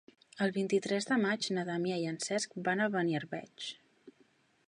[0.43, 3.67] El vint-i-tres de maig na Damià i en Cesc van a Beniarbeig.